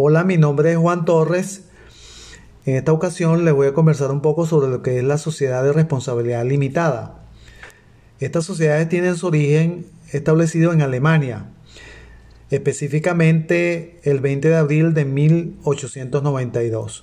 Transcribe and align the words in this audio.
Hola, 0.00 0.22
mi 0.22 0.36
nombre 0.36 0.70
es 0.70 0.78
Juan 0.78 1.04
Torres. 1.04 1.64
En 2.64 2.76
esta 2.76 2.92
ocasión 2.92 3.44
les 3.44 3.52
voy 3.52 3.66
a 3.66 3.74
conversar 3.74 4.12
un 4.12 4.20
poco 4.20 4.46
sobre 4.46 4.70
lo 4.70 4.80
que 4.80 4.98
es 4.98 5.02
la 5.02 5.18
sociedad 5.18 5.64
de 5.64 5.72
responsabilidad 5.72 6.44
limitada. 6.44 7.24
Estas 8.20 8.44
sociedades 8.44 8.88
tienen 8.88 9.16
su 9.16 9.26
origen 9.26 9.86
establecido 10.12 10.72
en 10.72 10.82
Alemania, 10.82 11.46
específicamente 12.50 13.98
el 14.04 14.20
20 14.20 14.50
de 14.50 14.56
abril 14.56 14.94
de 14.94 15.04
1892. 15.04 17.02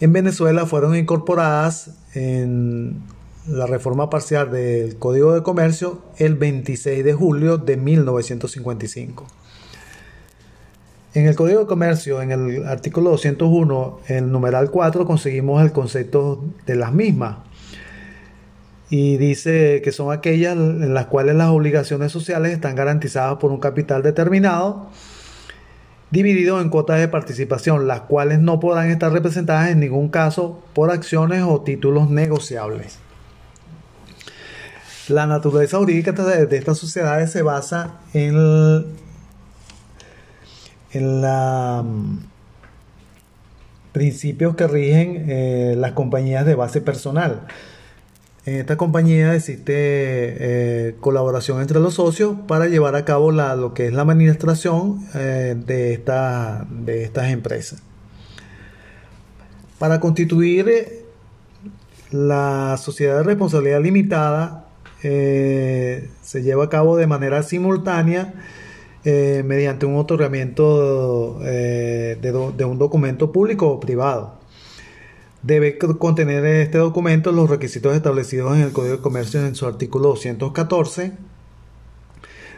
En 0.00 0.14
Venezuela 0.14 0.64
fueron 0.64 0.96
incorporadas 0.96 1.90
en 2.14 3.02
la 3.46 3.66
reforma 3.66 4.08
parcial 4.08 4.50
del 4.50 4.96
Código 4.96 5.34
de 5.34 5.42
Comercio 5.42 6.00
el 6.16 6.36
26 6.36 7.04
de 7.04 7.12
julio 7.12 7.58
de 7.58 7.76
1955. 7.76 9.26
En 11.18 11.26
el 11.26 11.34
Código 11.34 11.58
de 11.58 11.66
Comercio, 11.66 12.22
en 12.22 12.30
el 12.30 12.64
artículo 12.64 13.10
201, 13.10 14.02
el 14.06 14.30
numeral 14.30 14.70
4, 14.70 15.04
conseguimos 15.04 15.60
el 15.64 15.72
concepto 15.72 16.44
de 16.64 16.76
las 16.76 16.92
mismas. 16.92 17.38
Y 18.88 19.16
dice 19.16 19.82
que 19.82 19.90
son 19.90 20.12
aquellas 20.12 20.56
en 20.56 20.94
las 20.94 21.06
cuales 21.06 21.34
las 21.34 21.48
obligaciones 21.48 22.12
sociales 22.12 22.52
están 22.52 22.76
garantizadas 22.76 23.38
por 23.38 23.50
un 23.50 23.58
capital 23.58 24.04
determinado, 24.04 24.90
dividido 26.12 26.60
en 26.60 26.68
cuotas 26.68 27.00
de 27.00 27.08
participación, 27.08 27.88
las 27.88 28.02
cuales 28.02 28.38
no 28.38 28.60
podrán 28.60 28.88
estar 28.88 29.12
representadas 29.12 29.70
en 29.70 29.80
ningún 29.80 30.10
caso 30.10 30.62
por 30.72 30.92
acciones 30.92 31.42
o 31.42 31.62
títulos 31.62 32.10
negociables. 32.10 33.00
La 35.08 35.26
naturaleza 35.26 35.78
jurídica 35.78 36.12
de 36.12 36.56
estas 36.56 36.78
sociedades 36.78 37.32
se 37.32 37.42
basa 37.42 38.02
en 38.14 38.36
en 40.92 41.20
los 41.20 41.84
mm, 41.84 42.18
principios 43.92 44.54
que 44.54 44.66
rigen 44.66 45.26
eh, 45.28 45.74
las 45.76 45.92
compañías 45.92 46.46
de 46.46 46.54
base 46.54 46.80
personal. 46.80 47.46
En 48.46 48.54
esta 48.56 48.76
compañía 48.76 49.34
existe 49.34 49.74
eh, 49.74 50.94
colaboración 51.00 51.60
entre 51.60 51.80
los 51.80 51.94
socios 51.94 52.36
para 52.46 52.66
llevar 52.66 52.94
a 52.94 53.04
cabo 53.04 53.30
la, 53.30 53.56
lo 53.56 53.74
que 53.74 53.86
es 53.88 53.92
la 53.92 54.02
administración 54.02 55.04
eh, 55.14 55.54
de, 55.66 55.92
esta, 55.92 56.66
de 56.70 57.04
estas 57.04 57.30
empresas. 57.30 57.82
Para 59.78 60.00
constituir 60.00 61.04
la 62.10 62.76
sociedad 62.78 63.18
de 63.18 63.22
responsabilidad 63.22 63.80
limitada 63.80 64.64
se 65.00 66.42
lleva 66.42 66.64
a 66.64 66.68
cabo 66.68 66.96
de 66.96 67.06
manera 67.06 67.44
simultánea 67.44 68.34
eh, 69.04 69.42
mediante 69.46 69.86
un 69.86 69.96
otorgamiento 69.96 71.40
eh, 71.44 72.18
de, 72.20 72.64
un 72.64 72.78
documento 72.78 73.30
público 73.30 73.68
o 73.68 73.80
privado. 73.80 74.38
Debe 75.42 75.78
contener 75.78 76.44
este 76.44 76.78
documento 76.78 77.30
los 77.30 77.48
requisitos 77.48 77.94
establecidos 77.94 78.56
en 78.56 78.62
el 78.62 78.72
Código 78.72 78.96
de 78.96 79.02
Comercio 79.02 79.46
en 79.46 79.54
su 79.54 79.66
artículo 79.66 80.08
214. 80.08 81.12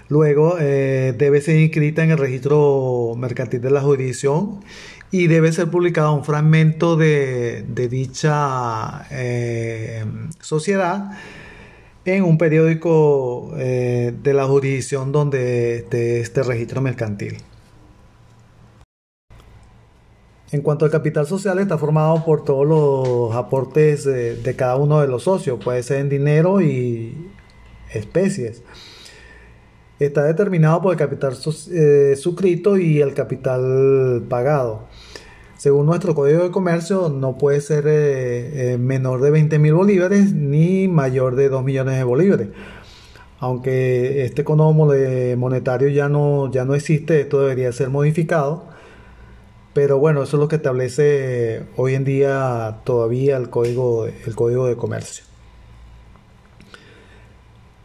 Luego 0.09 0.57
eh, 0.59 1.15
debe 1.17 1.43
ser 1.43 1.61
inscrita 1.61 2.03
en 2.03 2.11
el 2.11 2.19
registro 2.19 3.15
mercantil 3.19 3.61
de 3.61 3.71
la 3.71 3.83
jurisdicción 3.83 4.61
y 5.11 5.27
debe 5.27 5.53
ser 5.53 5.71
publicado 5.71 6.15
un 6.15 6.25
fragmento 6.25 6.97
de, 6.97 7.65
de 7.69 7.89
dicha 7.89 9.07
sociedad 10.41 11.11
en 12.05 12.25
un 12.25 12.39
periódico 12.39 13.53
eh, 13.57 14.15
de 14.23 14.35
la 14.35 14.47
jurisdicción 14.47 15.13
donde 15.13 15.77
esté 15.77 16.21
este 16.21 16.43
registro 16.43 16.81
mercantil. 16.81 17.37
En 20.53 20.63
cuanto 20.63 20.85
al 20.85 20.91
capital 20.91 21.27
social, 21.27 21.61
está 21.61 21.79
formado 21.79 22.25
por 22.25 22.45
todos 22.45 22.67
los 22.67 23.37
aportes 23.37 24.05
de, 24.05 24.57
cada 24.57 24.77
uno 24.77 25.01
de 25.01 25.07
los 25.07 25.25
socios, 25.25 25.63
puede 25.63 25.83
ser 25.85 26.01
en 26.01 26.09
dinero 26.09 26.61
y 26.61 27.31
especies. 27.93 28.65
Está 30.01 30.25
determinado 30.25 30.83
por 30.83 30.93
el 30.93 30.99
capital 30.99 31.37
eh, 31.71 32.17
suscrito 32.17 32.77
y 32.79 33.01
el 33.01 33.15
capital 33.15 34.25
pagado. 34.29 34.89
Según 35.61 35.85
nuestro 35.85 36.15
Código 36.15 36.43
de 36.43 36.51
Comercio, 36.51 37.11
no 37.11 37.37
puede 37.37 37.61
ser 37.61 37.87
eh, 37.87 38.73
eh, 38.73 38.79
menor 38.79 39.21
de 39.21 39.31
20 39.31 39.59
mil 39.59 39.75
bolívares 39.75 40.33
ni 40.33 40.89
mayor 40.89 41.37
de 41.37 41.51
2 41.51 41.63
millones 41.63 41.99
de 41.99 42.03
bolívares. 42.05 42.49
Aunque 43.41 44.25
este 44.25 44.41
economo 44.41 44.91
monetario 45.37 45.91
ya 45.91 46.09
no, 46.09 46.51
ya 46.51 46.65
no 46.65 46.75
existe, 46.75 47.21
esto 47.21 47.43
debería 47.43 47.71
ser 47.73 47.91
modificado. 47.91 48.65
Pero 49.75 49.99
bueno, 49.99 50.23
eso 50.23 50.39
es 50.39 50.41
lo 50.41 50.49
que 50.49 50.57
establece 50.57 51.67
hoy 51.77 51.95
en 51.95 52.05
día 52.05 52.79
todavía 52.85 53.37
el 53.37 53.51
Código, 53.51 54.07
el 54.07 54.35
código 54.35 54.67
de 54.67 54.77
Comercio. 54.77 55.27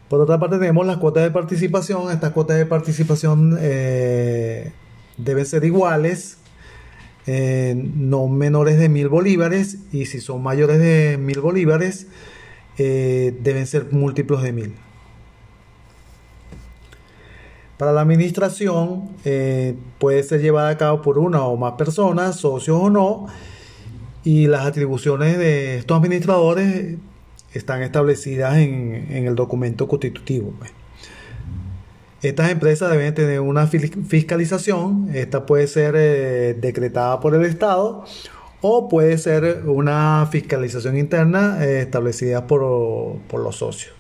Por 0.08 0.22
otra 0.22 0.40
parte 0.40 0.60
tenemos 0.60 0.88
las 0.88 0.96
cuotas 0.96 1.24
de 1.24 1.32
participación. 1.32 2.10
Estas 2.10 2.32
cuotas 2.32 2.56
de 2.56 2.68
participación 2.68 3.58
eh, 3.60 4.72
deben 5.18 5.46
ser 5.46 5.66
iguales 5.66 6.38
eh, 7.28 7.74
no 7.76 8.28
menores 8.28 8.78
de 8.78 8.90
mil 8.90 9.10
bolívares 9.10 9.80
y 9.92 10.06
si 10.06 10.22
son 10.22 10.44
mayores 10.44 10.80
de 10.80 11.18
mil 11.18 11.40
bolívares 11.40 12.08
eh, 12.78 13.36
deben 13.42 13.66
ser 13.68 13.92
múltiplos 13.92 14.44
de 14.44 14.52
mil. 14.52 14.74
Para 17.78 17.92
la 17.92 18.02
administración 18.02 19.10
eh, 19.26 19.76
puede 20.00 20.24
ser 20.24 20.42
llevada 20.42 20.70
a 20.70 20.78
cabo 20.78 21.02
por 21.02 21.18
una 21.18 21.44
o 21.44 21.58
más 21.58 21.74
personas, 21.74 22.38
socios 22.38 22.78
o 22.80 22.90
no, 22.90 23.28
y 24.24 24.48
las 24.48 24.66
atribuciones 24.66 25.38
de 25.38 25.78
estos 25.78 25.98
administradores 25.98 26.96
están 27.54 27.82
establecidas 27.82 28.58
en, 28.58 29.08
el 29.10 29.36
documento 29.36 29.88
constitutivo. 29.88 30.54
Pues. 30.58 30.72
Estas 32.26 32.50
empresas 32.50 32.90
deben 32.90 33.14
tener 33.14 33.40
una 33.40 33.68
fiscalización, 33.68 35.12
esta 35.14 35.46
puede 35.46 35.68
ser 35.68 35.94
eh, 35.96 36.56
decretada 36.60 37.20
por 37.20 37.36
el 37.36 37.46
Estado 37.46 38.04
o 38.62 38.90
puede 38.90 39.20
ser 39.20 39.62
una 39.68 40.28
fiscalización 40.32 40.98
interna 40.98 41.64
eh, 41.64 41.82
establecida 41.82 42.48
por, 42.48 42.62
los 42.64 43.56
socios. 43.56 43.94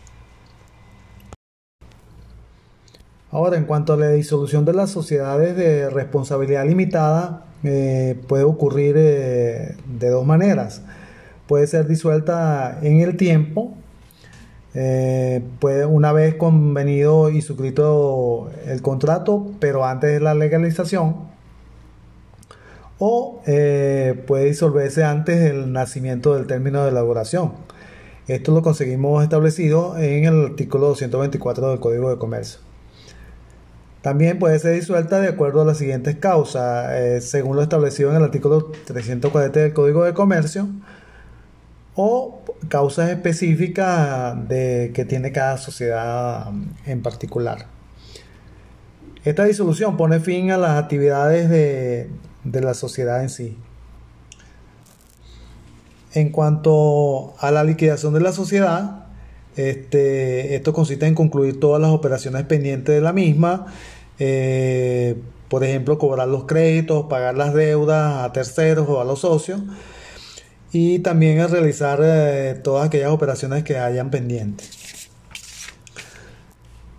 Ahora, 3.29 3.57
en 3.57 3.65
cuanto 3.65 3.93
a 3.93 3.97
la 3.97 4.09
disolución 4.09 4.65
de 4.65 4.73
las 4.73 4.89
sociedades 4.89 5.55
de 5.55 5.91
responsabilidad 5.91 6.65
limitada, 6.65 7.45
eh, 7.63 8.19
puede 8.27 8.43
ocurrir 8.43 8.95
de 8.95 10.09
dos 10.09 10.25
maneras. 10.25 10.81
Puede 11.45 11.67
ser 11.67 11.85
disuelta 11.85 12.79
en 12.81 13.01
el 13.01 13.17
tiempo, 13.17 13.75
eh, 14.75 15.41
puede, 15.59 15.85
una 15.85 16.11
vez 16.11 16.35
convenido 16.35 17.29
y 17.29 17.41
suscrito 17.41 18.51
el 18.67 18.81
contrato, 18.81 19.51
pero 19.59 19.85
antes 19.85 20.11
de 20.11 20.19
la 20.19 20.35
legalización, 20.35 21.15
o 22.99 23.41
eh, 23.45 24.21
puede 24.27 24.45
disolverse 24.45 25.03
antes 25.03 25.39
del 25.39 25.71
nacimiento 25.71 26.35
del 26.35 26.45
término 26.45 26.83
de 26.83 26.89
elaboración. 26.89 27.53
Esto 28.27 28.53
lo 28.53 28.61
conseguimos 28.61 29.23
establecido 29.23 29.97
en 29.97 30.25
el 30.25 30.45
artículo 30.45 30.87
224 30.87 31.69
del 31.69 31.79
Código 31.79 32.09
de 32.09 32.17
Comercio. 32.17 32.59
También 34.01 34.39
puede 34.39 34.59
ser 34.59 34.73
disuelta 34.73 35.19
de 35.19 35.29
acuerdo 35.29 35.61
a 35.61 35.65
las 35.65 35.77
siguientes 35.77 36.17
causas, 36.17 36.91
eh, 36.91 37.21
según 37.21 37.55
lo 37.55 37.63
establecido 37.63 38.11
en 38.11 38.17
el 38.17 38.23
artículo 38.23 38.71
340 38.85 39.59
del 39.59 39.73
Código 39.73 40.03
de 40.03 40.13
Comercio, 40.13 40.67
o 41.95 42.41
causas 42.67 43.09
específicas 43.09 44.47
de, 44.47 44.91
que 44.93 45.05
tiene 45.05 45.31
cada 45.31 45.57
sociedad 45.57 46.47
en 46.85 47.01
particular. 47.01 47.67
Esta 49.23 49.45
disolución 49.45 49.97
pone 49.97 50.19
fin 50.19 50.51
a 50.51 50.57
las 50.57 50.81
actividades 50.81 51.49
de, 51.49 52.09
la 52.61 52.73
sociedad 52.73 53.23
en 53.23 53.29
sí. 53.29 53.57
En 56.13 56.29
cuanto 56.29 57.33
a 57.39 57.49
la 57.51 57.63
liquidación 57.63 58.13
de 58.13 58.19
la 58.19 58.31
sociedad, 58.31 59.07
este, 59.55 60.55
esto 60.55 60.73
consiste 60.73 61.07
en 61.07 61.15
concluir 61.15 61.59
todas 61.59 61.81
las 61.81 61.91
operaciones 61.91 62.43
pendientes 62.43 62.93
de 62.93 63.01
la 63.01 63.13
misma, 63.13 63.65
eh, 64.19 65.15
por 65.49 65.63
ejemplo, 65.63 65.97
cobrar 65.97 66.27
los 66.27 66.45
créditos, 66.45 67.07
pagar 67.07 67.35
las 67.35 67.53
deudas 67.53 68.23
a 68.23 68.31
terceros 68.31 68.87
o 68.87 69.01
a 69.01 69.05
los 69.05 69.21
socios, 69.21 69.61
y 70.77 70.99
también 70.99 71.39
a 71.39 71.47
realizar 71.47 72.01
eh, 72.03 72.59
todas 72.61 72.87
aquellas 72.87 73.09
operaciones 73.09 73.63
que 73.63 73.77
hayan 73.77 74.09
pendientes. 74.09 75.09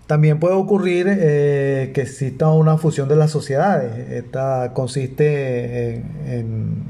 También 0.07 0.41
puede 0.41 0.55
ocurrir 0.55 1.07
eh, 1.11 1.91
que 1.93 2.01
exista 2.01 2.49
una 2.49 2.79
fusión 2.79 3.07
de 3.07 3.17
las 3.17 3.31
sociedades. 3.31 4.13
Esta 4.13 4.73
consiste 4.73 5.97
en, 5.97 6.85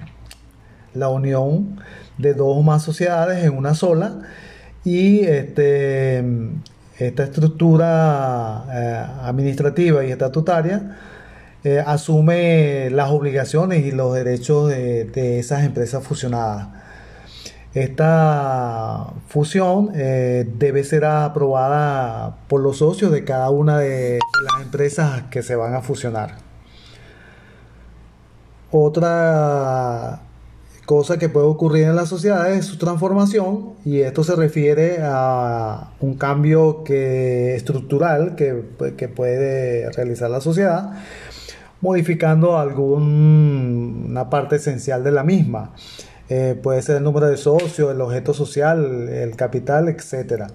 la 0.95 1.09
unión 1.09 1.81
de 2.19 2.35
dos 2.35 2.57
o 2.57 2.63
más 2.63 2.85
sociedades 2.85 3.45
en 3.45 3.57
una 3.57 3.75
sola 3.75 4.21
y 4.85 5.25
este, 5.25 6.25
esta 7.01 7.25
estructura 7.25 8.65
eh, 8.73 9.07
administrativa 9.23 10.05
y 10.05 10.13
estatutaria 10.13 10.97
eh, 11.67 11.83
asume 11.85 12.91
las 12.91 13.11
obligaciones 13.11 13.85
y 13.85 13.91
los 13.91 14.15
derechos 14.15 14.69
de, 14.69 15.41
esas 15.41 15.65
empresas 15.65 16.05
fusionadas. 16.05 16.69
Esta 17.75 19.09
fusión 19.27 19.91
eh, 19.97 20.49
debe 20.61 20.85
ser 20.85 21.05
aprobada 21.05 22.37
por 22.47 22.61
los 22.61 22.77
socios 22.77 23.11
de 23.11 23.25
cada 23.25 23.51
una 23.51 23.81
de 23.81 24.21
las 24.45 24.63
empresas 24.63 25.25
que 25.29 25.43
se 25.43 25.57
van 25.57 25.75
a 25.75 25.83
fusionar. 25.83 26.37
Otra 28.71 30.21
cosa 30.87 31.19
que 31.19 31.29
puede 31.29 31.47
ocurrir 31.47 31.89
en 31.89 31.97
la 31.97 32.07
sociedad 32.07 32.49
es 32.53 32.67
su 32.67 32.79
transformación 32.79 33.75
y 33.85 34.03
esto 34.03 34.23
se 34.23 34.37
refiere 34.37 34.99
a 35.03 35.91
un 35.99 36.15
cambio 36.15 36.85
que, 36.85 37.57
estructural 37.57 38.37
que, 38.37 38.55
puede 39.09 39.91
realizar 39.91 40.31
la 40.31 40.41
sociedad 40.41 40.93
modificando 41.81 42.59
alguna 42.59 44.29
parte 44.31 44.57
esencial 44.57 45.05
de 45.05 45.13
la 45.13 45.25
misma. 45.25 45.73
Eh, 46.29 46.59
puede 46.61 46.83
ser 46.83 46.97
el 46.97 47.05
número 47.05 47.27
de 47.27 47.37
socios, 47.37 47.93
el 47.93 48.01
objeto 48.01 48.35
social, 48.35 49.09
el 49.09 49.37
capital, 49.37 49.89
etc. 49.89 50.51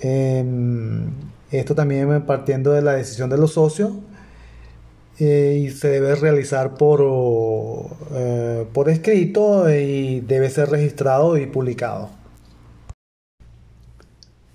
Em, 0.00 1.10
esto 1.50 1.74
también 1.74 2.22
partiendo 2.22 2.72
de 2.72 2.82
la 2.82 2.92
decisión 2.92 3.30
de 3.30 3.38
los 3.38 3.52
socios 3.54 3.92
eh, 5.18 5.62
y 5.64 5.70
se 5.70 5.88
debe 5.88 6.14
realizar 6.14 6.74
por, 6.74 7.00
eh, 8.14 8.66
por 8.72 8.88
escrito 8.88 9.68
y 9.70 10.20
debe 10.20 10.48
ser 10.50 10.70
registrado 10.70 11.36
y 11.36 11.46
publicado. 11.46 12.10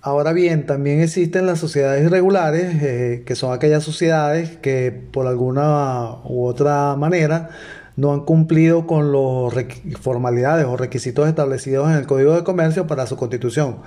Ahora 0.05 0.33
bien, 0.33 0.65
también 0.65 0.99
existen 0.99 1.45
las 1.45 1.59
sociedades 1.59 2.03
irregulares, 2.03 2.75
eh, 2.83 3.23
que 3.25 3.35
son 3.35 3.53
aquellas 3.53 3.85
sociedades 3.85 4.57
que 4.57 4.91
por 4.91 5.27
alguna 5.27 6.17
u 6.25 6.43
otra 6.43 6.97
manera 6.97 7.51
no 7.95 8.11
han 8.11 8.25
cumplido 8.25 8.85
con 8.85 9.13
las 9.13 9.65
formalidades 10.01 10.65
o 10.65 10.75
requisitos 10.75 11.29
establecidos 11.29 11.89
en 11.89 11.95
el 11.95 12.05
Código 12.05 12.35
de 12.35 12.43
Comercio 12.43 12.85
para 12.85 13.07
su 13.07 13.15
constitución. 13.15 13.77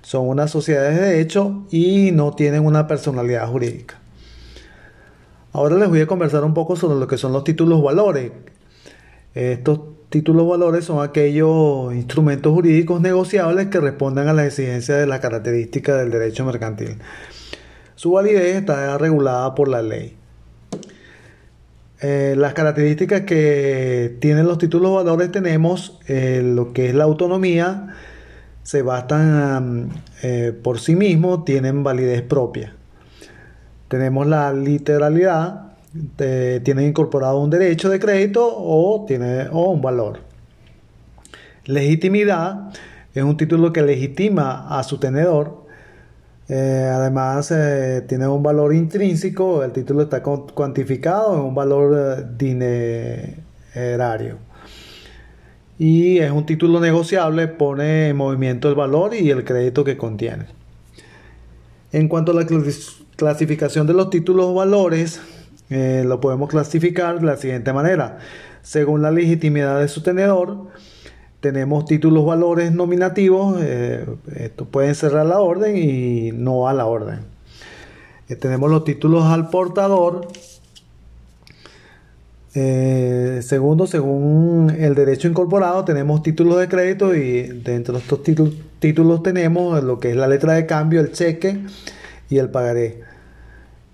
Son 0.00 0.26
unas 0.26 0.50
sociedades 0.50 0.98
de 0.98 1.20
hecho 1.20 1.66
y 1.70 2.12
no 2.12 2.32
tienen 2.32 2.64
una 2.64 2.86
personalidad 2.86 3.46
jurídica. 3.46 3.98
Ahora 5.52 5.76
les 5.76 5.90
voy 5.90 6.00
a 6.00 6.06
conversar 6.06 6.44
un 6.44 6.54
poco 6.54 6.76
sobre 6.76 6.98
lo 6.98 7.06
que 7.06 7.18
son 7.18 7.34
los 7.34 7.44
títulos 7.44 7.82
valores. 7.82 8.32
Estos 9.34 9.80
títulos 10.08 10.48
valores 10.48 10.84
son 10.84 11.02
aquellos 11.02 11.94
instrumentos 11.94 12.52
jurídicos 12.52 13.00
negociables 13.00 13.66
que 13.68 13.80
responden 13.80 14.28
a 14.28 14.32
las 14.32 14.46
exigencias 14.46 14.98
de 14.98 15.06
las 15.06 15.20
características 15.20 15.98
del 15.98 16.10
derecho 16.10 16.44
mercantil. 16.44 16.98
Su 17.94 18.12
validez 18.12 18.56
está 18.56 18.96
regulada 18.96 19.54
por 19.54 19.68
la 19.68 19.82
ley. 19.82 20.16
Eh, 22.00 22.34
las 22.38 22.54
características 22.54 23.22
que 23.22 24.16
tienen 24.20 24.46
los 24.46 24.58
títulos 24.58 24.94
valores 24.94 25.32
tenemos 25.32 25.98
eh, 26.06 26.42
lo 26.44 26.72
que 26.72 26.88
es 26.88 26.94
la 26.94 27.04
autonomía, 27.04 27.88
se 28.62 28.82
bastan 28.82 29.90
eh, 30.22 30.56
por 30.62 30.78
sí 30.78 30.94
mismos, 30.94 31.44
tienen 31.44 31.82
validez 31.82 32.22
propia. 32.22 32.74
Tenemos 33.88 34.26
la 34.26 34.52
literalidad, 34.52 35.67
tiene 36.16 36.86
incorporado 36.86 37.40
un 37.40 37.50
derecho 37.50 37.88
de 37.88 37.98
crédito 37.98 38.46
o, 38.46 39.04
tiene, 39.06 39.48
o 39.50 39.70
un 39.70 39.80
valor. 39.80 40.20
Legitimidad 41.64 42.70
es 43.14 43.22
un 43.22 43.36
título 43.36 43.72
que 43.72 43.82
legitima 43.82 44.78
a 44.78 44.82
su 44.82 44.98
tenedor. 44.98 45.66
Eh, 46.48 46.90
además, 46.90 47.50
eh, 47.50 48.04
tiene 48.08 48.26
un 48.26 48.42
valor 48.42 48.74
intrínseco, 48.74 49.62
el 49.62 49.72
título 49.72 50.02
está 50.02 50.22
cuantificado 50.22 51.34
en 51.34 51.40
un 51.40 51.54
valor 51.54 52.16
eh, 52.18 52.24
dinerario. 53.74 54.38
Y 55.78 56.18
es 56.18 56.30
un 56.30 56.46
título 56.46 56.80
negociable, 56.80 57.48
pone 57.48 58.08
en 58.08 58.16
movimiento 58.16 58.68
el 58.68 58.74
valor 58.74 59.14
y 59.14 59.30
el 59.30 59.44
crédito 59.44 59.84
que 59.84 59.96
contiene. 59.96 60.46
En 61.92 62.08
cuanto 62.08 62.32
a 62.32 62.34
la 62.34 62.46
clasificación 63.16 63.86
de 63.86 63.92
los 63.92 64.10
títulos 64.10 64.46
o 64.46 64.54
valores, 64.54 65.20
eh, 65.70 66.02
lo 66.06 66.20
podemos 66.20 66.48
clasificar 66.48 67.20
de 67.20 67.26
la 67.26 67.36
siguiente 67.36 67.72
manera. 67.72 68.18
Según 68.62 69.02
la 69.02 69.10
legitimidad 69.10 69.80
de 69.80 69.88
su 69.88 70.02
tenedor, 70.02 70.68
tenemos 71.40 71.84
títulos 71.84 72.24
valores 72.24 72.72
nominativos, 72.72 73.58
eh, 73.62 74.06
esto 74.34 74.64
pueden 74.64 74.94
cerrar 74.94 75.26
la 75.26 75.40
orden 75.40 75.76
y 75.76 76.32
no 76.32 76.68
a 76.68 76.72
la 76.72 76.86
orden. 76.86 77.20
Eh, 78.28 78.36
tenemos 78.36 78.70
los 78.70 78.84
títulos 78.84 79.24
al 79.24 79.50
portador. 79.50 80.28
segundo, 83.40 83.86
según 83.86 84.74
el 84.76 84.94
derecho 84.96 85.28
incorporado, 85.28 85.84
tenemos 85.84 86.22
títulos 86.22 86.58
de 86.58 86.68
crédito 86.68 87.14
y 87.14 87.42
dentro 87.42 87.94
de 87.94 88.00
estos 88.00 88.20
títulos 88.80 89.22
tenemos 89.22 89.82
lo 89.84 90.00
que 90.00 90.10
es 90.10 90.16
la 90.16 90.26
letra 90.26 90.54
de 90.54 90.66
cambio, 90.66 91.00
el 91.00 91.12
cheque 91.12 91.60
y 92.28 92.38
el 92.38 92.50
pagaré. 92.50 93.08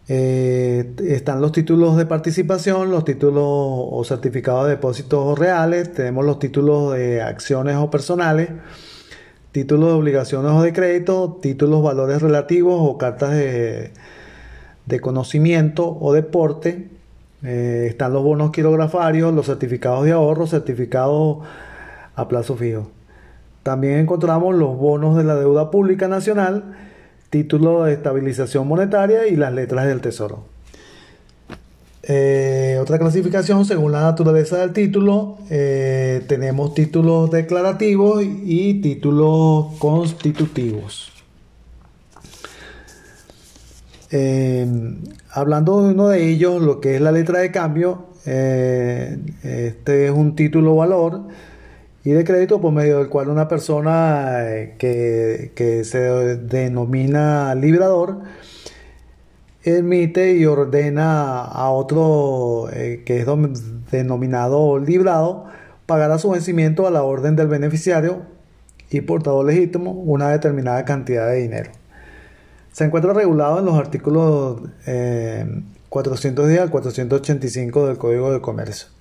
Eh, 0.07 0.95
están 1.09 1.41
los 1.41 1.53
títulos 1.53 1.97
de 1.97 2.05
participación, 2.05 2.91
los 2.91 3.05
títulos 3.07 3.45
o 3.47 4.05
certificados 4.05 4.65
de 4.65 4.73
depósitos 4.73 5.39
reales, 5.39 5.95
tenemos 5.95 6.27
los 6.27 6.39
títulos 6.39 6.93
de 6.93 7.23
acciones 7.23 7.77
o 7.77 7.91
personales, 7.91 8.51
títulos 9.53 9.89
de 9.89 9.95
obligaciones 9.95 10.53
o 10.53 10.63
de 10.63 10.73
crédito, 10.75 11.39
títulos 11.41 11.83
valores 11.83 12.21
relativos 12.21 12.77
o 12.81 12.99
cartas 12.99 13.31
de, 13.31 13.93
conocimiento 15.01 15.97
o 15.99 16.13
deporte. 16.13 16.91
Eh, 17.43 17.87
están 17.89 18.13
los 18.13 18.23
bonos 18.23 18.51
quirografarios, 18.53 19.33
los 19.35 19.47
certificados 19.47 20.05
de 20.05 20.13
ahorro, 20.13 20.47
certificados 20.47 21.39
a 22.15 22.29
plazo 22.29 22.57
fijo. 22.57 22.91
También 23.63 23.99
encontramos 23.99 24.55
los 24.55 24.77
bonos 24.77 25.17
de 25.17 25.25
la 25.25 25.37
deuda 25.37 25.71
pública 25.71 26.09
nacional 26.09 26.75
título 27.35 27.83
de 27.83 27.95
estabilización 27.95 28.69
monetaria 28.69 29.27
y 29.27 29.35
las 29.35 29.53
letras 29.53 29.89
del 29.89 30.01
tesoro. 30.01 30.45
Eh, 32.05 32.79
otra 32.81 32.97
clasificación 32.97 33.65
según 33.65 33.91
la 33.91 34.03
naturaleza 34.03 34.59
del 34.59 34.73
título, 34.73 35.39
eh, 35.51 36.23
tenemos 36.29 36.75
títulos 36.75 37.33
declarativos 37.33 38.23
y 38.23 38.75
títulos 38.81 39.75
constitutivos. 39.81 41.11
Eh, 44.13 44.65
hablando 45.33 45.83
de 45.83 45.93
uno 45.93 46.07
de 46.07 46.31
ellos, 46.31 46.63
lo 46.63 46.81
que 46.81 46.95
es 46.95 47.01
la 47.01 47.11
letra 47.11 47.41
de 47.41 47.51
cambio, 47.51 48.11
este 48.25 50.07
es 50.07 50.13
un 50.13 50.37
título 50.37 50.77
valor 50.77 51.23
y 52.05 52.13
de 52.13 52.23
crédito 52.25 52.61
por 52.61 52.73
medio 52.73 52.99
del 52.99 53.09
cual 53.09 53.31
una 53.31 53.49
persona 53.49 54.43
eh, 54.43 54.75
que, 54.79 55.85
se 55.85 55.99
denomina 55.99 57.55
librador 57.55 58.19
emite 59.63 60.37
y 60.37 60.45
ordena 60.45 61.41
a 61.41 61.71
otro 61.71 62.69
eh, 62.71 63.03
que 63.07 63.21
es 63.21 63.27
denominado 63.91 64.79
librado 64.79 65.47
pagar 65.87 66.11
a 66.11 66.19
su 66.19 66.31
vencimiento 66.31 66.87
a 66.87 66.91
la 66.91 67.03
orden 67.03 67.37
del 67.37 67.49
beneficiario 67.49 68.23
y 68.91 69.01
portador 69.01 69.47
legítimo 69.47 69.93
una 69.93 70.29
determinada 70.29 70.85
cantidad 70.85 71.27
de 71.29 71.37
dinero. 71.37 71.71
Se 72.73 72.85
encuentra 72.85 73.15
regulado 73.15 73.61
en 73.61 73.65
los 73.65 73.79
artículos 73.79 74.61
410 75.89 76.59
eh, 76.59 76.61
al 76.61 76.71
485 76.71 77.87
del 77.87 77.97
Código 77.97 78.31
de 78.31 78.41
Comercio. 78.43 78.94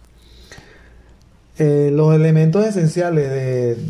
Eh, 1.60 1.92
los 1.94 2.16
elementos 2.16 2.66
esenciales 2.66 3.30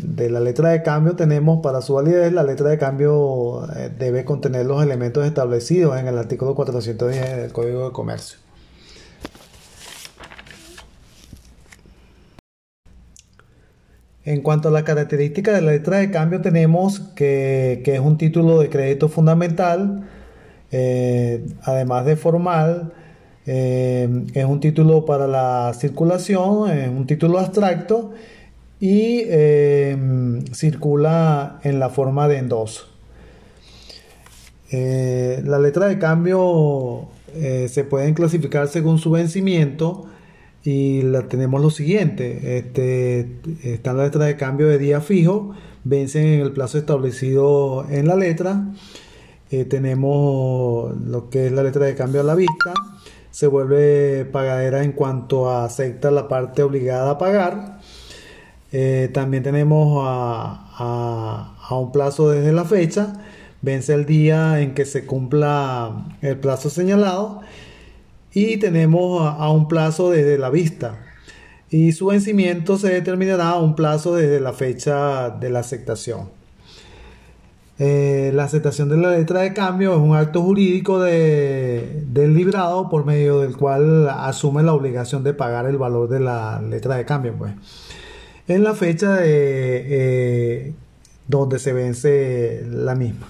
de, 0.02 0.28
la 0.28 0.40
letra 0.40 0.68
de 0.68 0.82
cambio 0.82 1.16
tenemos 1.16 1.60
para 1.62 1.80
su 1.80 1.94
validez, 1.94 2.30
la 2.30 2.42
letra 2.42 2.68
de 2.68 2.76
cambio 2.76 3.66
eh, 3.74 3.90
debe 3.98 4.26
contener 4.26 4.66
los 4.66 4.82
elementos 4.82 5.24
establecidos 5.26 5.98
en 5.98 6.06
el 6.06 6.18
artículo 6.18 6.54
410 6.54 7.36
del 7.36 7.52
Código 7.52 7.86
de 7.86 7.92
Comercio. 7.92 8.38
En 14.26 14.42
cuanto 14.42 14.68
a 14.68 14.70
la 14.70 14.84
característica 14.84 15.52
de 15.52 15.62
la 15.62 15.72
letra 15.72 15.98
de 15.98 16.10
cambio 16.10 16.42
tenemos 16.42 17.00
que, 17.14 17.82
es 17.84 18.00
un 18.00 18.18
título 18.18 18.58
de 18.58 18.68
crédito 18.68 19.08
fundamental, 19.08 20.06
eh, 20.70 21.46
además 21.62 22.04
de 22.04 22.16
formal, 22.16 22.92
eh, 23.46 24.24
es 24.32 24.44
un 24.44 24.60
título 24.60 25.04
para 25.04 25.26
la 25.26 25.72
circulación, 25.74 26.70
es 26.70 26.88
un 26.88 27.06
título 27.06 27.38
abstracto 27.38 28.12
y 28.80 29.22
eh, 29.26 30.42
circula 30.52 31.60
en 31.62 31.78
la 31.78 31.90
forma 31.90 32.26
de 32.28 32.38
endoso. 32.38 32.86
Eh, 34.70 35.42
la 35.44 35.58
letra 35.58 35.86
de 35.86 35.98
cambio 35.98 37.08
se 37.68 37.82
pueden 37.82 38.14
clasificar 38.14 38.68
según 38.68 38.98
su 38.98 39.10
vencimiento 39.10 40.06
y 40.62 41.02
la 41.02 41.22
tenemos 41.28 41.60
lo 41.60 41.70
siguiente. 41.70 42.58
Este, 42.58 43.40
está 43.64 43.92
la 43.92 44.04
letra 44.04 44.24
de 44.26 44.36
cambio 44.36 44.68
de 44.68 44.78
día 44.78 45.00
fijo, 45.00 45.52
vencen 45.82 46.26
en 46.26 46.40
el 46.40 46.52
plazo 46.52 46.78
establecido 46.78 47.86
en 47.90 48.06
la 48.06 48.14
letra. 48.16 48.72
tenemos 49.68 50.96
lo 51.06 51.28
que 51.28 51.46
es 51.46 51.52
la 51.52 51.64
letra 51.64 51.86
de 51.86 51.94
cambio 51.94 52.20
a 52.20 52.24
la 52.24 52.34
vista 52.36 52.72
se 53.34 53.48
vuelve 53.48 54.26
pagadera 54.26 54.84
en 54.84 54.92
cuanto 54.92 55.50
a 55.50 55.64
acepta 55.64 56.12
la 56.12 56.28
parte 56.28 56.62
obligada 56.62 57.10
a 57.10 57.18
pagar. 57.18 57.80
Eh, 58.70 59.10
también 59.12 59.42
tenemos 59.42 60.04
a, 60.06 61.56
a, 61.68 61.76
un 61.76 61.90
plazo 61.90 62.30
desde 62.30 62.52
la 62.52 62.64
fecha, 62.64 63.14
vence 63.60 63.92
el 63.92 64.06
día 64.06 64.60
en 64.60 64.72
que 64.72 64.84
se 64.84 65.04
cumpla 65.04 66.06
el 66.22 66.38
plazo 66.38 66.70
señalado 66.70 67.40
y 68.32 68.58
tenemos 68.58 69.26
a, 69.26 69.50
un 69.50 69.66
plazo 69.66 70.12
desde 70.12 70.38
la 70.38 70.50
vista 70.50 71.00
y 71.70 71.90
su 71.90 72.06
vencimiento 72.06 72.78
se 72.78 72.90
determinará 72.90 73.48
a 73.48 73.58
un 73.58 73.74
plazo 73.74 74.14
desde 74.14 74.38
la 74.38 74.52
fecha 74.52 75.30
de 75.30 75.50
la 75.50 75.58
aceptación. 75.58 76.28
Eh, 77.78 78.30
la 78.34 78.44
aceptación 78.44 78.88
de 78.88 78.96
la 78.96 79.10
letra 79.10 79.40
de 79.40 79.52
cambio 79.52 79.94
es 79.94 79.98
un 79.98 80.14
acto 80.14 80.42
jurídico 80.42 81.00
de, 81.00 82.04
del 82.06 82.34
librado 82.34 82.88
por 82.88 83.04
medio 83.04 83.40
del 83.40 83.56
cual 83.56 84.08
asume 84.08 84.62
la 84.62 84.72
obligación 84.72 85.24
de 85.24 85.34
pagar 85.34 85.66
el 85.66 85.76
valor 85.76 86.08
de 86.08 86.20
la 86.20 86.62
letra 86.62 86.96
de 86.96 87.04
cambio. 87.04 87.34
Pues. 87.36 87.52
En 88.46 88.62
la 88.62 88.74
fecha 88.74 89.18
eh, 89.22 90.72
donde 91.26 91.58
se 91.58 91.72
vence 91.72 92.64
la 92.68 92.94
misma. 92.94 93.28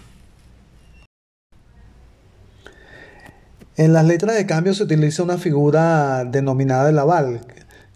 En 3.77 3.93
las 3.93 4.05
letras 4.05 4.37
de 4.37 4.47
cambio 4.47 4.75
se 4.75 4.85
utiliza 4.85 5.23
una 5.23 5.39
figura 5.39 6.25
denominada 6.25 6.91
el 6.91 6.99
aval, 6.99 7.41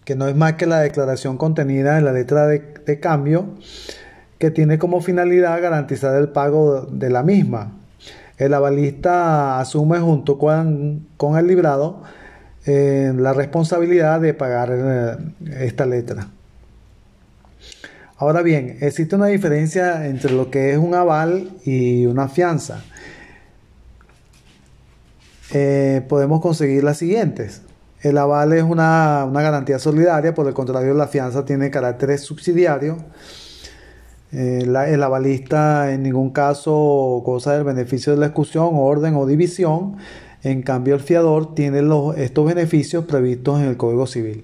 que 0.03 0.15
no 0.15 0.27
es 0.27 0.35
más 0.35 0.53
que 0.53 0.65
la 0.65 0.79
declaración 0.79 1.37
contenida 1.37 1.97
en 1.99 2.05
la 2.05 2.11
letra 2.11 2.47
de 2.47 2.99
cambio 2.99 3.55
que 4.39 4.51
tiene 4.51 4.79
como 4.79 5.01
finalidad 5.01 5.61
garantizar 5.61 6.15
el 6.15 6.29
pago 6.29 6.87
de 6.89 7.09
la 7.09 7.23
misma. 7.23 7.73
El 8.37 8.53
avalista 8.53 9.59
asume 9.59 9.99
junto 9.99 10.39
con, 10.39 11.07
el 11.37 11.47
librado 11.47 12.01
eh, 12.65 13.13
la 13.15 13.33
responsabilidad 13.33 14.21
de 14.21 14.33
pagar 14.33 14.69
eh, 14.71 15.17
esta 15.59 15.85
letra. 15.85 16.29
Ahora 18.15 18.41
bien, 18.41 18.77
existe 18.79 19.15
una 19.15 19.27
diferencia 19.27 20.07
entre 20.07 20.31
lo 20.31 20.49
que 20.49 20.71
es 20.71 20.77
un 20.77 20.95
aval 20.95 21.49
y 21.65 22.05
una 22.05 22.29
fianza. 22.29 22.81
Eh, 25.51 26.05
podemos 26.07 26.39
conseguir 26.41 26.83
las 26.83 26.97
siguientes. 26.97 27.61
El 28.01 28.17
aval 28.17 28.53
es 28.53 28.63
una, 28.63 29.25
una 29.25 29.41
garantía 29.41 29.79
solidaria, 29.79 30.33
por 30.33 30.47
el 30.47 30.53
contrario 30.53 30.93
la 30.93 31.07
fianza 31.07 31.43
tiene 31.43 31.69
carácter 31.69 32.17
subsidiario. 32.17 32.97
Eh, 34.31 34.63
el 34.63 35.03
avalista 35.03 35.91
en 35.91 36.03
ningún 36.03 36.29
caso 36.29 37.21
goza 37.25 37.53
del 37.53 37.63
beneficio 37.63 38.13
de 38.13 38.19
la 38.19 38.27
exclusión, 38.27 38.69
orden 38.73 39.15
o 39.15 39.25
división. 39.25 39.97
En 40.43 40.61
cambio, 40.61 40.95
el 40.95 41.01
fiador 41.01 41.55
tiene 41.55 41.81
estos 42.17 42.45
beneficios 42.45 43.05
previstos 43.05 43.59
en 43.59 43.67
el 43.67 43.77
Código 43.77 44.07
Civil. 44.07 44.43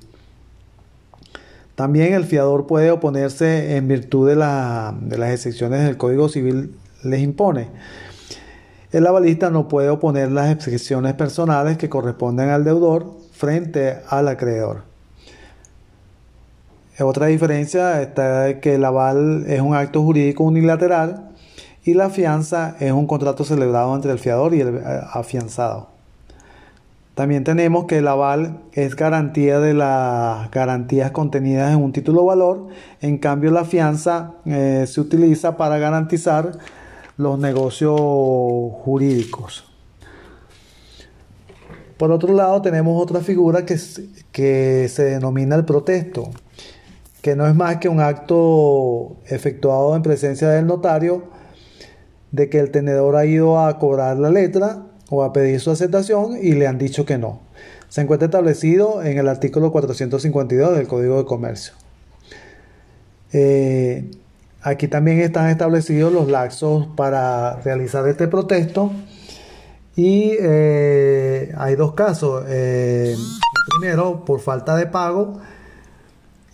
También 1.76 2.14
el 2.14 2.24
fiador 2.24 2.68
puede 2.68 2.90
oponerse 2.92 3.76
en 3.76 3.88
virtud 3.88 4.28
de, 4.28 4.36
de 4.36 5.18
las 5.18 5.32
excepciones 5.32 5.84
del 5.86 5.98
Código 5.98 6.30
Civil 6.30 6.76
les 7.04 7.22
impone. 7.22 7.68
El 8.92 9.06
avalista 9.08 9.50
no 9.50 9.68
puede 9.68 9.90
oponer 9.90 10.32
las 10.32 10.52
excepciones 10.52 11.14
personales 11.16 11.78
que 11.78 11.90
corresponden 11.90 12.50
al 12.50 12.64
deudor 12.64 13.18
frente 13.34 13.98
al 14.08 14.30
acreedor. 14.30 14.95
Otra 17.00 17.26
diferencia 17.26 18.02
está 18.02 18.62
que 18.62 18.76
el 18.76 18.86
aval 18.86 19.44
es 19.48 19.60
un 19.60 19.76
acto 19.76 20.02
jurídico 20.02 20.46
unilateral 20.46 21.30
y 21.84 21.94
la 21.94 22.10
fianza 22.10 22.78
es 22.80 22.94
un 22.94 23.06
contrato 23.06 23.44
celebrado 23.44 23.94
entre 23.94 24.14
el 24.14 24.20
fiador 24.20 24.54
y 24.54 24.62
el 24.62 24.78
eh, 24.78 24.82
afianzado. 25.12 25.90
También 27.14 27.44
tenemos 27.44 27.86
que 27.86 27.98
el 27.98 28.08
aval 28.08 28.62
es 28.72 28.96
garantía 28.96 29.60
de 29.60 29.74
las 29.74 30.50
garantías 30.52 31.12
contenidas 31.12 31.74
en 31.74 31.84
un 31.84 31.92
título 31.92 32.24
valor, 32.24 32.68
en 33.02 33.18
cambio 33.18 33.52
la 33.52 33.66
fianza 33.66 34.32
eh, 34.46 34.86
se 34.88 35.02
utiliza 35.02 35.58
para 35.58 35.78
garantizar 35.78 36.54
los 37.18 37.38
negocios 37.38 38.00
jurídicos. 38.00 39.70
Por 41.98 42.12
otro 42.12 42.34
lado 42.34 42.62
tenemos 42.62 43.02
otra 43.02 43.20
figura 43.20 43.66
que, 43.66 43.78
que 44.32 44.88
se 44.90 45.04
denomina 45.04 45.58
el 45.58 45.66
protesto 45.66 46.32
que 47.26 47.36
no 47.36 47.48
es 47.48 47.56
más 47.56 47.78
que 47.78 47.90
un 47.90 48.02
acto 48.02 49.18
efectuado 49.26 49.96
en 49.96 50.04
presencia 50.04 50.48
del 50.50 50.68
notario 50.68 51.24
de 52.30 52.52
que 52.52 52.60
el 52.60 52.70
tenedor 52.70 53.16
ha 53.16 53.26
ido 53.26 53.60
a 53.60 53.80
cobrar 53.80 54.18
la 54.18 54.30
letra 54.30 54.84
o 55.10 55.24
a 55.24 55.34
pedir 55.34 55.60
su 55.60 55.72
aceptación 55.72 56.38
y 56.40 56.52
le 56.52 56.68
han 56.68 56.78
dicho 56.78 57.04
que 57.04 57.18
no. 57.18 57.40
Se 57.90 58.02
encuentra 58.02 58.28
establecido 58.28 59.02
en 59.02 59.18
el 59.18 59.28
artículo 59.28 59.72
452 59.72 60.78
del 60.78 60.88
Código 60.88 61.18
de 61.18 61.26
Comercio. 61.26 61.74
Eh, 63.34 64.12
aquí 64.62 64.88
también 64.88 65.20
están 65.20 65.50
establecidos 65.50 66.14
los 66.14 66.30
laxos 66.30 66.90
para 66.96 67.56
realizar 67.62 68.08
este 68.08 68.28
protesto 68.28 68.92
y 69.96 70.34
eh, 70.40 71.52
hay 71.58 71.74
dos 71.74 71.96
casos. 71.96 72.46
Eh, 72.50 73.16
primero, 73.80 74.26
por 74.26 74.42
falta 74.42 74.76
de 74.76 74.86
pago 74.86 75.40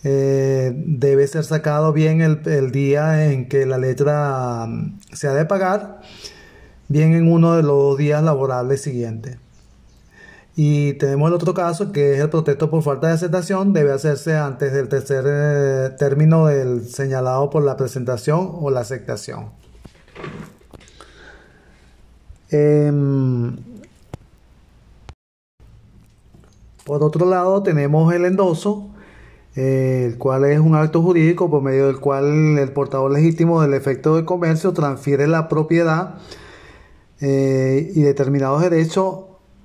eh, 0.04 0.72
debe 0.74 1.26
ser 1.28 1.44
sacado 1.44 1.92
bien 1.92 2.20
el, 2.20 2.72
día 2.72 3.30
en 3.30 3.48
que 3.48 3.66
la 3.66 3.78
letra 3.78 4.66
mm, 4.66 4.98
se 5.12 5.28
ha 5.28 5.34
de 5.34 5.44
pagar, 5.44 6.00
bien 6.88 7.14
en 7.14 7.30
uno 7.30 7.56
de 7.56 7.62
los 7.62 7.96
días 7.96 8.22
laborables 8.22 8.82
siguientes. 8.82 9.38
Y 10.54 10.94
tenemos 10.94 11.28
el 11.28 11.34
otro 11.34 11.54
caso 11.54 11.92
que 11.92 12.14
es 12.14 12.20
el 12.20 12.28
protesto 12.28 12.70
por 12.70 12.82
falta 12.82 13.08
de 13.08 13.14
aceptación, 13.14 13.72
debe 13.72 13.92
hacerse 13.92 14.36
antes 14.36 14.72
del 14.72 14.88
tercer 14.88 15.24
eh, 15.26 15.90
término 15.98 16.46
del 16.46 16.86
señalado 16.86 17.48
por 17.48 17.62
la 17.62 17.76
presentación 17.76 18.50
o 18.60 18.70
la 18.70 18.80
aceptación. 18.80 19.50
Em, 22.50 23.56
por 26.84 27.02
otro 27.02 27.24
lado 27.24 27.62
tenemos 27.62 28.12
el 28.12 28.26
endoso, 28.26 28.91
el 29.54 30.16
cual 30.16 30.44
es 30.46 30.58
un 30.58 30.74
acto 30.74 31.02
jurídico 31.02 31.50
por 31.50 31.62
medio 31.62 31.86
del 31.86 32.00
cual 32.00 32.58
el 32.58 32.72
portador 32.72 33.10
legítimo 33.10 33.60
del 33.60 33.74
efecto 33.74 34.16
de 34.16 34.24
comercio 34.24 34.72
transfiere 34.72 35.26
la 35.26 35.48
propiedad 35.48 36.14
eh, 37.20 37.92
y 37.94 38.00
determinados 38.00 38.62
derechos 38.62 39.16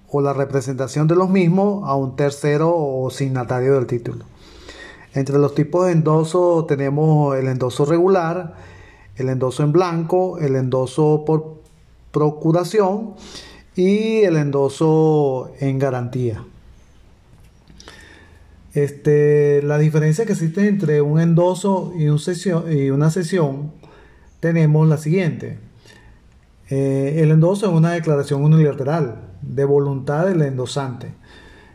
o 0.09 0.21
la 0.21 0.33
representación 0.33 1.07
de 1.07 1.15
los 1.15 1.29
mismos 1.29 1.87
a 1.87 1.95
un 1.95 2.15
tercero 2.15 2.75
o 2.75 3.09
signatario 3.09 3.75
del 3.75 3.87
título. 3.87 4.25
Entre 5.13 5.37
los 5.37 5.55
tipos 5.55 5.85
de 5.85 5.93
endoso 5.93 6.65
tenemos 6.65 7.35
el 7.37 7.47
endoso 7.47 7.85
regular, 7.85 8.55
el 9.15 9.29
endoso 9.29 9.63
en 9.63 9.71
blanco, 9.71 10.37
el 10.37 10.55
endoso 10.55 11.23
por 11.25 11.55
procuración 12.11 13.15
y 13.75 14.21
el 14.23 14.35
endoso 14.35 15.51
en 15.59 15.79
garantía. 15.79 16.43
Este, 18.77 19.63
la 19.63 19.79
diferencia 19.79 20.27
que 20.27 20.33
existe 20.33 20.67
entre 20.67 21.01
un 21.01 21.19
endoso 21.19 21.93
y, 21.97 22.09
una 22.09 23.09
sesión 23.09 23.71
tenemos 24.39 24.87
la 24.87 24.97
siguiente. 24.97 25.57
Eh, 26.69 27.21
el 27.23 27.31
endoso 27.31 27.65
es 27.65 27.71
una 27.71 27.93
declaración 27.93 28.43
unilateral 28.43 29.31
de 29.41 29.65
voluntad 29.65 30.27
del 30.27 30.43
endosante. 30.43 31.15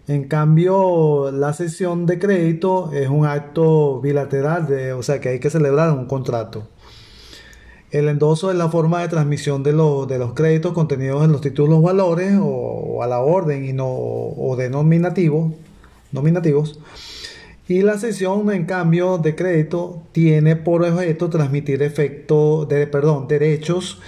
En 0.07 0.29
cambio, 0.29 1.33
la 1.33 1.53
sesión 1.55 2.07
de 2.07 2.21
crédito 2.21 2.93
es 2.93 3.09
un 3.09 3.27
acto 3.27 4.01
bilateral, 4.01 4.69
o 4.97 5.03
sea 5.03 5.21
que 5.21 5.31
hay 5.31 5.41
que 5.41 5.51
celebrar 5.51 5.91
un 5.91 6.07
contrato. 6.07 6.69
El 7.91 8.07
endoso 8.07 8.53
es 8.53 8.57
la 8.57 8.69
forma 8.69 9.01
de 9.01 9.09
transmisión 9.09 9.65
de, 9.65 9.73
los 9.73 10.35
créditos 10.35 10.73
contenidos 10.73 11.25
en 11.25 11.33
los 11.33 11.41
títulos 11.41 11.83
valores 11.83 12.39
o, 12.41 13.03
a 13.03 13.09
la 13.09 13.19
orden 13.19 13.65
y 13.65 13.73
no, 13.73 13.89
o 13.89 14.55
denominativos 14.57 15.53
nominativos. 16.13 16.79
Y 17.69 17.83
la 17.83 17.99
sesión, 17.99 18.51
en 18.53 18.67
cambio, 18.67 19.19
de 19.19 19.35
crédito 19.35 20.03
tiene 20.13 20.57
por 20.57 20.83
objeto 20.83 21.31
transmitir 21.31 21.83
efecto 21.83 22.67
de, 22.67 22.87
perdón, 22.87 23.29
derechos 23.29 24.01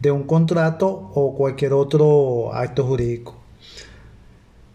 de 0.00 0.10
un 0.10 0.24
contrato 0.24 1.10
o 1.14 1.36
cualquier 1.36 1.72
otro 1.74 2.54
acto 2.54 2.84
jurídico. 2.84 3.36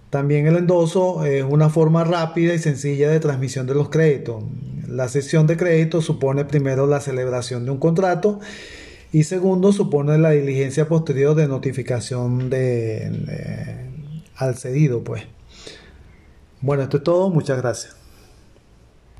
También 0.10 0.48
el 0.48 0.56
endoso 0.56 1.26
es 1.26 1.44
una 1.44 1.70
forma 1.70 2.04
rápida 2.04 2.54
y 2.54 2.60
sencilla 2.60 3.10
de 3.10 3.20
transmisión 3.20 3.68
de 3.68 3.76
los 3.76 3.90
créditos. 3.90 4.44
La 4.88 5.10
sesión 5.10 5.48
de 5.48 5.58
crédito 5.58 6.02
supone 6.02 6.46
primero 6.46 6.88
la 6.88 7.02
celebración 7.02 7.66
de 7.66 7.72
un 7.72 7.80
contrato 7.80 8.40
y 9.12 9.24
segundo 9.24 9.74
supone 9.74 10.18
la 10.18 10.32
diligencia 10.32 10.88
posterior 10.88 11.36
de 11.36 11.48
notificación 11.48 12.50
de, 12.50 13.12
al 14.36 14.56
cedido, 14.56 15.04
pues. 15.04 15.24
Bueno, 16.62 16.84
esto 16.84 16.98
es 16.98 17.04
todo. 17.04 17.30
Muchas 17.30 17.58
gracias. 17.58 17.95